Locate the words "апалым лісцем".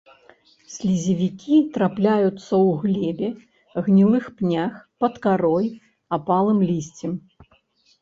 6.21-7.11